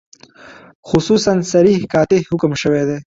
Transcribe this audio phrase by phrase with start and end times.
[0.87, 2.97] خصوصاً صریح قاطع حکم شوی دی.